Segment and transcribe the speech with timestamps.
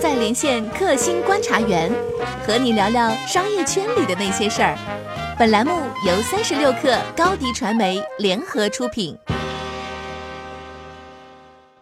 [0.00, 1.92] 在连线克星观察员，
[2.46, 4.78] 和你聊聊商业圈里的那些事儿。
[5.36, 5.72] 本栏目
[6.06, 9.16] 由三十六克高低传媒联合出品。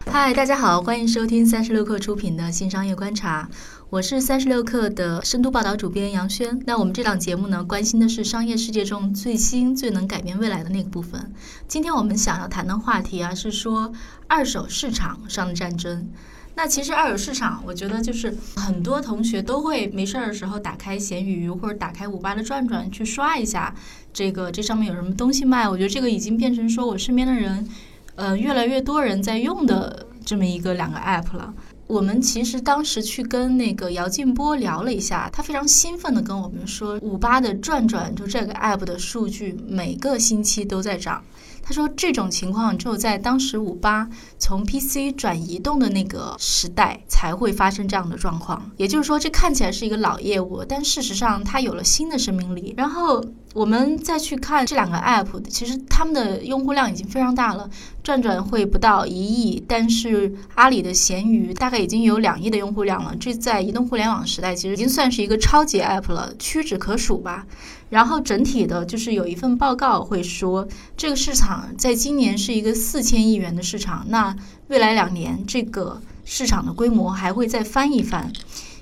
[0.09, 3.47] 嗨，大家好，欢迎收听三十六克出品的新商业观察，
[3.91, 6.59] 我是三十六克的深度报道主编杨轩。
[6.65, 11.31] 那我们这档节目呢，关心的是商业世界中最新、最能改变未来的那个部分。
[11.67, 13.91] 今天我们想要谈的话题啊，是说
[14.27, 16.09] 二手市场上的战争。
[16.57, 23.71] 那其实二手市场，我觉得就是很多同学都会没事儿的时候打开闲鱼或者打开五八的转转去刷一下，
[24.11, 25.69] 这个这上面有什么东西卖。
[25.69, 27.69] 我觉得这个已经变成说我身边的人，
[28.15, 31.53] 呃，越来越多人在用的这么一个两个 app 了。
[31.87, 41.23] 我们其实当时去跟那个姚劲波聊了一下，他非常兴奋的跟我们说，五八的转转就这个 app 的数据每个星期都在涨。
[41.63, 44.07] 他说这种情况只有在当时五八
[44.39, 48.71] 从 PC 转移动的那个时代才会发生这样的状况。
[48.77, 52.73] 也就是说，这看起来是一个老业务，但事实上它有了新的生命力。
[52.77, 53.21] 然后
[53.57, 57.67] 我们再去看这两个 App，其实他们的用户量已经非常大了。
[58.03, 63.15] 转转会不到一亿，但是阿里的闲鱼大概已经有两亿的用户量了。
[63.19, 67.47] 这在移动互联网时代，其实已经算是一个超级 App 了，屈指可数吧。
[67.89, 74.35] 然后整体的，就是有一份报告会说，这个市场在今年是一个四千亿元的市场，那
[74.67, 78.31] 未来两年这个市场的规模还会再翻一番。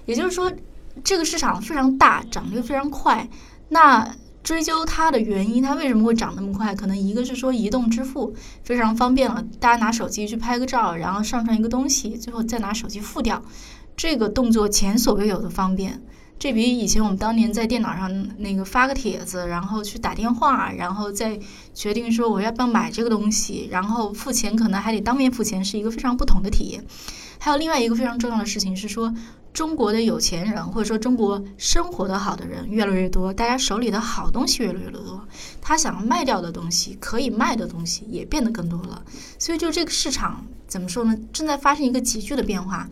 [0.06, 0.52] 也就是说，
[1.02, 3.26] 这个市场非常大，涨得非常快。
[3.70, 4.14] 那
[4.46, 6.76] 追究它的原因，它为什么会涨那么快？
[6.76, 8.32] 可能一个是说移动支付
[8.64, 13.44] 非常方便了，大家拿手机去拍个照，然后上传一个东西，最后再拿手机付掉，
[13.98, 16.00] 这个动作前所未有的方便。
[16.38, 21.40] 这比以前我们当年在电脑上那个发个帖子，然后去打电话，然后再
[21.74, 26.86] 决定说我要不要买这个东西，然后付钱可能还得当面付钱，是一个非常不同的体验。
[27.40, 29.12] 还有另外一个非常重要的事情是说，
[29.56, 35.26] 中国的有钱人或者说中国生活的好的人越来越多，大家手里的好东西越来越多，
[35.62, 39.02] 他想要卖掉的东西可以卖的东西也变得更多了。
[39.40, 41.18] 所以就这个市场怎么说呢？
[41.32, 42.86] 正在发生一个急剧的变化。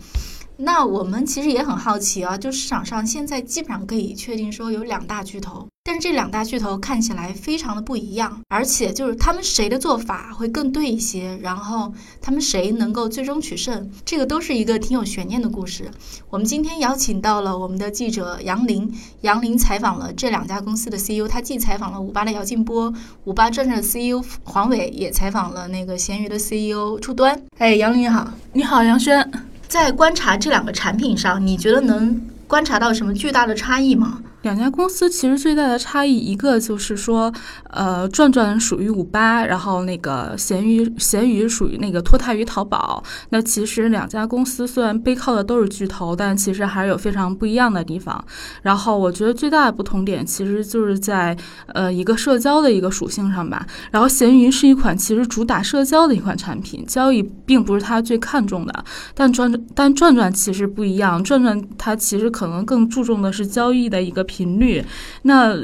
[0.56, 15.91] 那我们其实也很好奇啊，就市场上现在基本上可以确定说有两大巨头，但是这两大巨头看起来非常的不一样，而且就是他们谁的做法会更对一些，然后他们谁能够最终取胜，这个都是一个挺有悬念的故事。
[16.29, 18.89] 我们今天邀请到了我们的记者杨林，
[19.22, 22.93] 杨林采访了这两家公司的 CEO，他既采访了五八的姚劲波，
[23.25, 27.38] 五八转转的 CEO 黄伟，也采访了那个闲鱼的 CEO 初端。
[27.57, 29.29] 哎，杨林你好，你好杨轩。
[29.67, 34.22] 在观察这两个产品上，你觉得能观察到什么巨大的差异吗？
[34.43, 37.31] 两家公司其实最大的差异，一个就是说，
[37.69, 43.01] 呃，转转属于五八，然后那个闲鱼闲鱼属于那个脱胎于淘宝。
[43.29, 48.21] 那其实两家公司虽然背靠的都是巨头，但其实还是有非常不一样的地方。
[48.61, 51.35] 然后我觉得最大的不同点，其实就是在
[51.67, 53.65] 呃一个社交的一个属性上吧。
[53.91, 58.83] 然后闲鱼是一款其实主打社交的一款产品，交易并不是它最看重的。
[59.15, 64.21] 但转但转转其实不一样，转转它其实可能更注重的是交易的一个。
[64.33, 64.83] 频率，
[65.23, 65.55] 那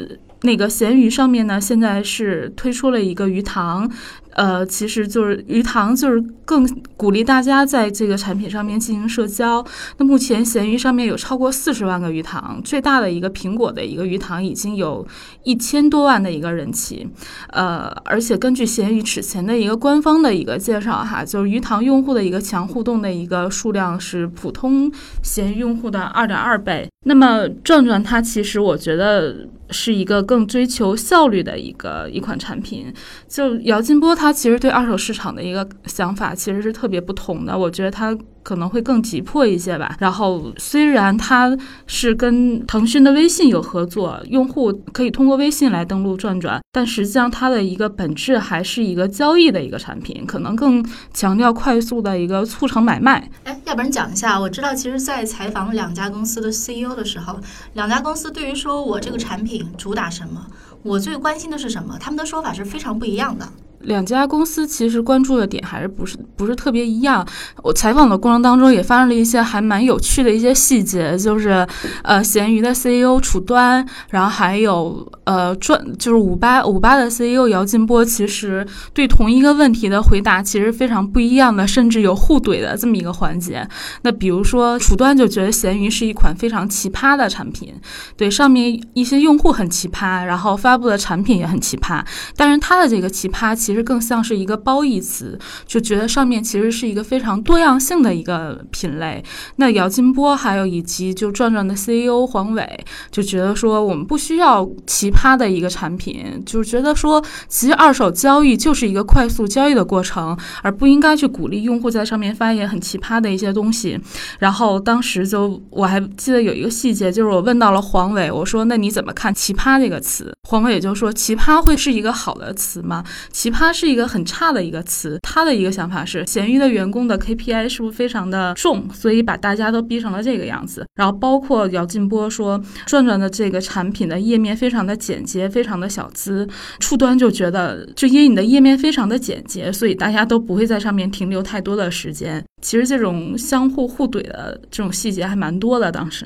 [0.42, 3.90] 那个闲鱼上面呢，现在是推出了一个鱼塘。
[4.34, 9.66] 呃，其实就是鱼塘，就是更鼓励大家在这个产品上面进行社交。
[9.98, 15.06] 那目前闲鱼上面有超过四十万个鱼塘，最大的一个苹果的一个鱼塘已经有
[15.44, 17.10] 一千多万的一个人气。
[17.50, 24.92] 呃，而且根据闲鱼此前的一个官方的一个介绍哈，就是鱼塘用户的一个强互动的一个数量是普通
[25.24, 26.88] 闲鱼用户的二点二倍。
[27.06, 32.94] 那么转转它其实我觉得是一个更追求效率的一个一款产品。
[33.28, 34.19] 就姚劲波。
[34.20, 38.14] 他其实对二手市场的一个想法其实是特别不同的，我觉得他
[38.44, 39.96] 可能会更急迫一些吧。
[39.98, 41.58] 然后虽然他
[41.88, 53.32] 是跟腾讯的微信有合作，用户可以通过微信来登录转转，但实际上它的一个本质还是一个交易的一个产品，可能更强调快速的一个促成买卖。
[53.46, 57.40] 哎，要不然讲一下，我知道其实，在采访两家公司的 CEO 的时候，
[57.76, 60.46] 两家公司对于说我这个产品主打什么，
[60.84, 63.48] 我最关心的是什么，他们的说法是非常不一样的。
[63.82, 67.26] 两家公司其实关注的点还是不是不是特别一样。
[67.64, 71.66] 我采访的过程当中也发生了一些还蛮有趣的一些细节，就是
[72.04, 83.68] 呃，闲鱼的 CEO 楚端，然后还有呃转就是五八五八的 CEO 姚劲波，其实对同一个问题的回答其实非常不一样的，甚至有互怼的这么一个环节。
[84.02, 87.74] 那比如说楚端就觉得闲鱼是一款非常奇葩的产品，
[88.18, 92.04] 对上面一些用户很奇葩，然后发布的产品也很奇葩，
[92.36, 93.56] 但是他的这个奇葩。
[93.70, 95.38] 其实更像是一个褒义词，
[95.68, 99.24] 就觉得上面其实是一个非常多样性的一个品类。
[99.58, 102.68] 那姚金波还有以及就转转的 CEO 黄伟
[103.12, 114.00] 就觉得说，我们不需要奇葩的一个产品，就是觉得说，其实二手交易就是一个快速交易的过程，而不应该去鼓励用户在上面发言很奇葩的一些东西。
[114.40, 120.34] 然后当时就我还记得有一个细节，就是我问到了黄伟，我说那你怎么看“奇葩”这个词？
[120.48, 123.04] 黄伟就说：“奇葩会是一个好的词吗？
[123.32, 130.86] 奇葩是一个很差的一个词。”他的一个想法是，闲鱼的员工的 KPI 是不是非常的重，所以把大家都逼成了这个样子。
[130.96, 136.48] 然后包括姚劲波说，转转的这个产品的页面非常的简洁，非常的小资，
[136.80, 142.44] 初端就觉得就因为你的页面非常的简洁，所以大家都不会在上面停留太多的时间。
[142.62, 146.26] 其实这种相互互怼的这种细节还蛮多的，当时。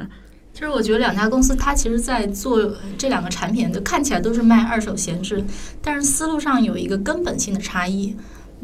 [0.54, 2.62] 其实我觉得两家公司，它其实，在做
[2.96, 5.44] 这两个产品，都看起来都是卖二手闲置，
[5.82, 8.16] 但是思路上有一个根本性的差异。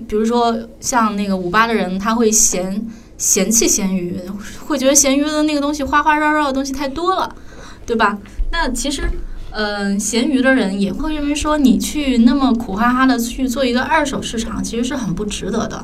[0.07, 2.85] 比如说，像那个五八的人，他会嫌
[3.17, 4.17] 嫌弃闲鱼，
[4.67, 7.35] 会觉得闲鱼的那个东西花花绕绕的东西太多了，
[7.87, 8.17] 对吧？
[8.51, 9.09] 那其实，
[9.49, 15.83] 嗯，闲鱼的人也会认为说，你去那么苦哈哈的去做一个二手市场，其实是很不值得的。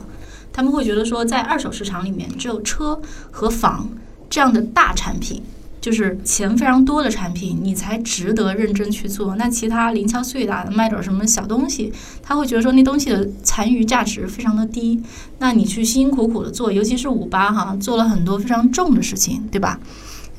[0.54, 3.02] 他们会觉得说，在二手市场里面，只有车
[3.32, 3.90] 和房
[4.30, 5.42] 这样的大产品。
[5.86, 9.36] 就是钱非常多的产品，你才值得认真去做。
[9.36, 11.94] 那其他零敲碎打的卖点什么小东西，
[12.24, 15.00] 他会觉得说那东西的残余价值非常的低。
[15.38, 19.80] 那你去辛辛苦苦的做，尤其是五八哈，做了很多非常重的事情，对吧？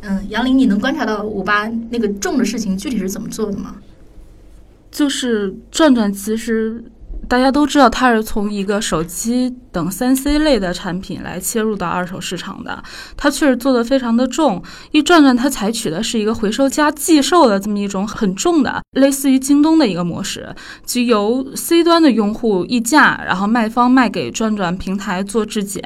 [0.00, 3.76] 嗯，杨林，你能观察到五八那个重的事情具体是怎么做的吗？
[4.90, 6.82] 就是转转，其实。
[7.28, 12.82] 大家都知道，它是从一个手机等三 C 类的产品来切入到二手市场的。
[13.16, 14.62] 它确实做的非常的重。
[14.92, 25.82] 一转转，它采取的是一个回收加寄售的这么一种很重的，类似于京东的一个模式，即由 C 端的用户议价，然后卖方卖给转转平台做质检。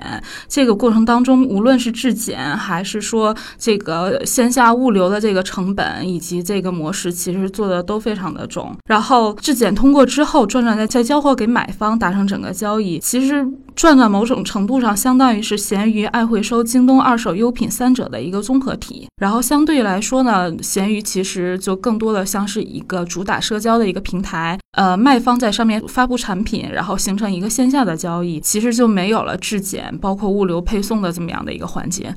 [0.49, 8.77] 这个过程当中，无论是质检还是说这个线下物流的这个成本以及这个模式，其实做的都非常的重。
[8.87, 11.41] 然后质检通过之后，转转再再交货货。
[11.41, 19.09] 给买方达成整个交易，其实转转某种程度上相当于是闲鱼、爱回收、京东二手优品三者的一个综合体。
[19.23, 24.59] 然后相对来说呢，闲鱼其实就更多的像是一个主打社交的一个平台。
[24.77, 32.15] 呃，卖方在上面发布产品，然后形成一个线下的交易，其实就没有了质检，包括物流配送的这么样的一个环节。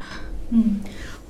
[0.49, 0.81] 嗯，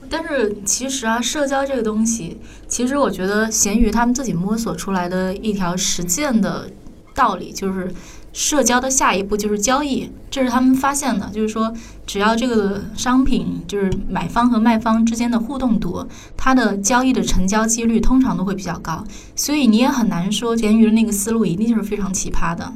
[0.10, 6.70] 但是其实啊，社交这个东西，其实我觉得闲鱼他们自己摸索出来的一条实践的。
[7.14, 7.94] 道理就是，
[8.32, 11.30] 社交的下一步就是交易，这是他们发现的。
[11.30, 11.72] 就是说，
[12.08, 19.04] 只要这个商品就是买方和卖方之间的互动多，它的交易的成交几率通常都会比较高。
[19.36, 22.74] 所以你也很难说闲鱼的那个思路一定就是非常奇葩的。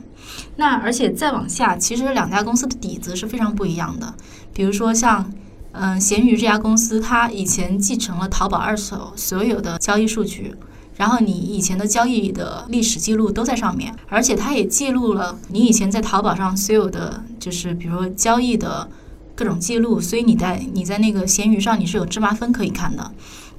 [0.58, 4.14] 那而且再往下，其实两家公司的底子是非常不一样的。
[4.54, 5.32] 比如说像，
[5.72, 10.54] 嗯，闲鱼这家公司，它以前继承了淘宝二手所有的交易数据。
[10.98, 18.90] 然后你以前的交易的历史记录都在上面，而且它也记录了你以前在淘宝上所有的，就是比如说交易的
[19.36, 23.12] 各种记录，所以你在你在那个闲鱼上你是有芝麻分可以看的。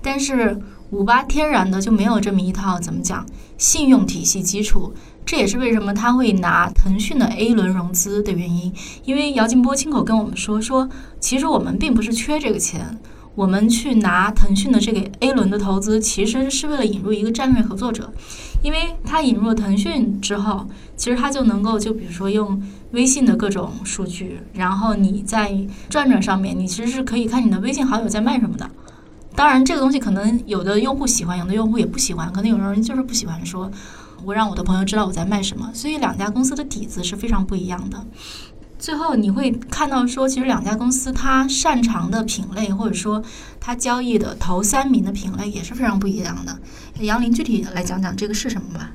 [0.03, 3.25] 但是五八天然的就没有这么一套怎么讲
[3.57, 4.93] 信用体系基础，
[5.25, 8.73] 这也是为什么他会拿腾讯的 A 轮融资的原因。
[9.05, 10.89] 因为姚劲波亲口跟我们说，说
[11.21, 12.99] 其实我们并不是缺这个钱。
[13.39, 18.13] 我们去拿腾讯的这个 A 轮的投资，其实是为了引入一个战略合作者，
[18.65, 20.67] 因为它引入了腾讯之后，
[20.97, 25.57] 其实它就能够就比如说用微信的各种数据，然后你在
[25.89, 28.69] 转转上面，你其实是可以看你的微信好友在卖什么的。
[29.37, 33.71] 当然，这个东西可能有的用户喜欢，有的用户也不喜欢，可能有的人就是不喜欢说，
[34.25, 35.71] 我让我的朋友知道我在卖什么。
[35.73, 38.05] 所以两家公司的底子是非常不一样的。
[38.79, 43.23] 最后你会看到说，其实两家公司它擅长的品类，或者说
[43.61, 46.57] 它交易的头三名的品类也是非常不一样的。
[47.01, 48.93] 杨林，具体来讲讲这个是什么吧？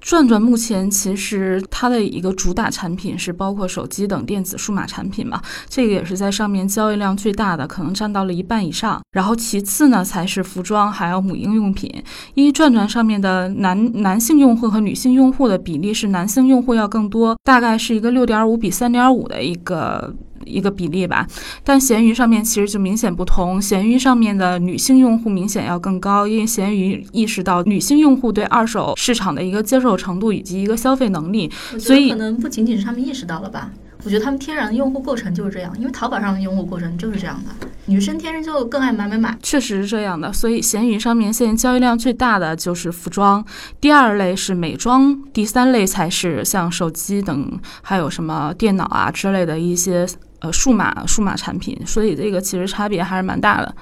[0.00, 9.00] 转转目前其实它的一个主打产品是包括手机等电子数码产品嘛，这个也是在上面交易量最大的，可能占到了一半以上。
[9.12, 11.92] 然后其次呢才是服装还有母婴用品，
[12.34, 20.14] 因为转转上面的男男性用户和女性用户的比例是男性用户要更多，大概是一个六点五比三点五的一个。
[20.48, 21.26] 一个比例吧，
[21.62, 23.60] 但闲鱼上面其实就明显不同。
[23.60, 33.70] 闲鱼上面的女性用户明显要更高，因为闲鱼意识到女性用户对二手市场的一个接受程度以及一个消费能力，所以可能不仅仅是他们意识到了吧？
[34.04, 37.66] 我觉得他们天然的用户构成就是这样，因为淘宝上的用户构成就是这样的。
[37.86, 39.36] 女生天生就更爱买买买。
[39.42, 43.44] 确实是这样的，所以闲鱼上面现在交易量最大的就是服装，
[43.80, 50.06] 第二类是美妆，第三类才是像手机等，还有什么电脑啊之类的一些
[50.40, 51.78] 呃数码数码产品。
[51.86, 53.74] 所以这个其实差别还是蛮大的。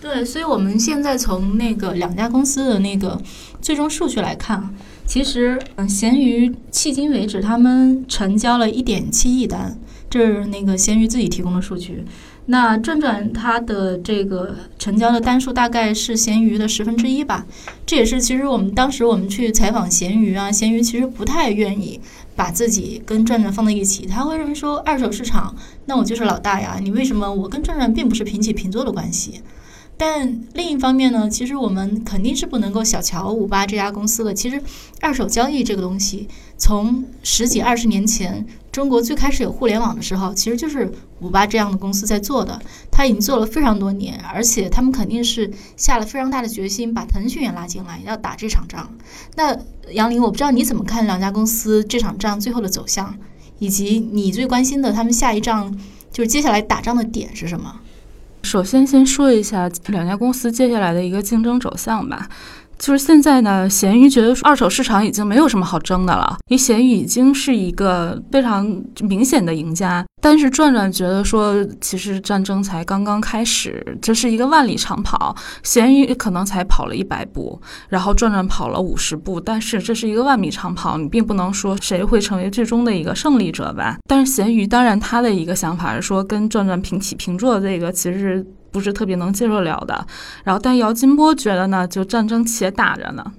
[0.00, 3.20] 对，所以我们现在从那个两家公司的那个
[3.60, 4.72] 最终数据来看，
[5.04, 9.76] 其实嗯，闲鱼迄今为止他们成交了一点七亿单，
[10.08, 12.04] 这是那个闲鱼自己提供的数据。
[12.46, 17.44] 那转转它的这个成交的单数大概是闲鱼的十分之一吧，
[17.84, 22.00] 这也是其实我们当时我们去采访闲鱼啊，闲鱼其实不太愿意
[22.38, 29.42] 把自己跟转转放在一起，他会认为说二手市场，那我就是老大呀，你为什么我跟转转并不是平起平坐的关系？
[29.96, 34.32] 但另一方面呢，其实我们肯定是不能够小瞧五八这家公司的。
[34.32, 34.62] 其实，
[35.00, 38.46] 二手交易这个东西，从十几二十年前
[38.78, 42.62] 中国最开始有互联网的时候，其实就是五八这样的公司在做的。
[42.92, 48.88] 他已经做了非常多年，而且他们肯定是下了非常大的决心，把腾讯也拉进来，要打这场仗。
[49.34, 49.58] 那
[49.90, 53.12] 杨林，我不知道你怎么看两家公司这场仗最后的走向，
[53.58, 55.76] 以及你最关心的他们下一仗，
[56.12, 57.80] 就是接下来打仗的点是什么？
[58.44, 62.28] 首先，先说一下两家公司接下来的一个竞争走向吧。
[62.78, 68.64] 就是现在呢，闲鱼觉得二手市场已经没有什么好争的了，因为闲鱼已经是一个非常
[69.00, 70.04] 明显的赢家。
[70.20, 83.98] 但是转转觉得说，其实战争才刚刚开始，这是一个万里长跑，闲鱼可能才跑了一百步，然后转转跑了五十步，但是这是一个万米长跑，你并不能说谁会成为最终的一个胜利者吧。
[84.08, 88.46] 但是闲鱼当然他的一个想法是说，跟转转平起平坐的，这个其实。
[88.70, 90.06] 不是特别能接受了的，
[90.44, 93.32] 然后但姚金波觉得呢，就战争且打着呢。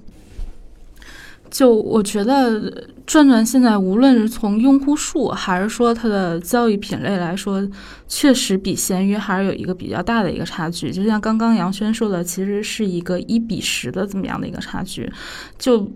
[1.50, 7.66] 就我觉得转转现在无论是从用户数还是说它的交易品类来说，
[8.06, 10.92] 确实比闲鱼还是有一个比较大的一个差距。
[10.92, 15.12] 就像刚刚杨轩说的，其实是一个一比十的这么样的一个差距，
[15.58, 15.90] 就。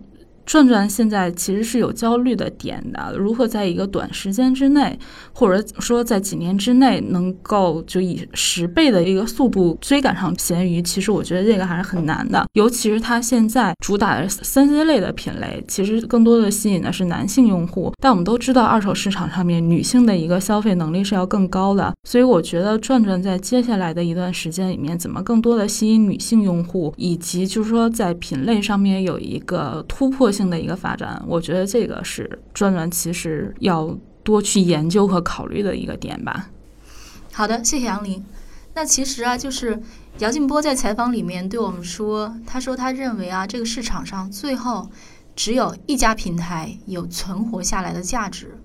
[0.46, 4.98] 转转现在其实是有焦虑的点的，如何在一个短时间之内，
[5.32, 10.82] 或者说在几年之内，能够就以十倍的一个速度追赶上闲鱼？
[10.82, 17.92] 其实我觉得这个还是很难的，尤其是它现在主打的三 C 类的品类，其实更多的吸引的是男性用户。
[17.98, 30.33] 但我们都知道，二手市场上面女性的一个消费能力是要更高的，所以我觉得转转在接下来的一段时间里面，怎么更多的吸引女性用户，以及就是说在品类上面有一个突破。
[30.34, 36.50] 性的一个发展，我觉得这个是转转其实要多去研究和考虑的一个点吧。
[37.32, 38.24] 好的，谢谢杨林。
[38.74, 39.80] 那其实啊，就是
[40.18, 44.90] 姚劲波在采访里面对我们说，他说他认为啊，这个市场上最后
[45.36, 48.58] 只有一家平台有存活下来的价值。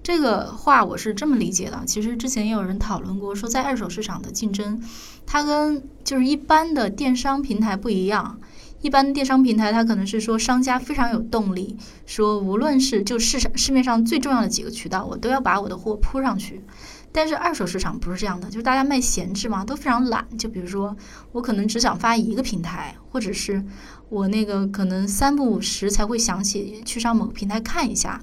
[0.00, 1.82] 这个话我是这么理解的。
[1.84, 4.80] 其实之前也有人讨论过，说在二手市场的竞争，
[5.26, 8.38] 它跟就是一般的电商平台不一样。
[8.80, 16.62] 一般电商平台，它可能是说商家非常有动力，说无论是就市场市面上最重要的几个渠道，我都要把我的货铺上去。
[17.10, 20.24] 但是二手市场不是这样的，就是大家卖闲置嘛，都非常懒。
[20.38, 20.96] 就比如说，
[21.32, 23.64] 我可能只想发一个平台，或者是
[24.10, 28.20] 我那个可能三不五时才会想起去上某个平台看一下。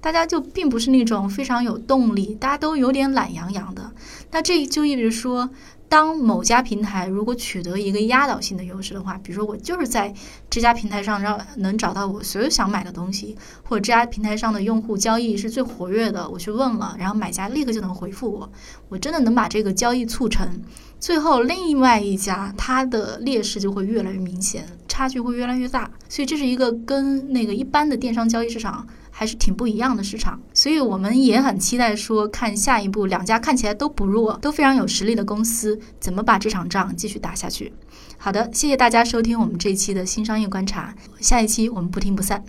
[0.00, 3.90] 大家就并不是那种非常有动力，大家都有点懒洋洋的。
[4.30, 5.50] 那这就意味着说。
[5.88, 10.12] 当某家平台如果取得一个压倒性的优势的话，比如说我就是在
[10.50, 18.50] 这家平台上让能找到我所有想买的东西，或者这家平台上的用户交易是最活跃的，我去问了，然后买家立刻就能回复我，
[18.88, 20.60] 我真的能把这个交易促成，
[20.98, 28.86] 最后另外一家它的劣势就会越来越明显，差距会越来越大，所以这是一个跟那个一般的电商交易市场。
[29.18, 37.72] 还是挺不一样的市场，所以我们也很期待说，看下一步两家看起来都不弱、都非常有实力的公司怎么把这场仗继续打下去。
[38.18, 42.44] 好的，谢谢大家收听我们这一期的新商业观察，下一期我们不听不散。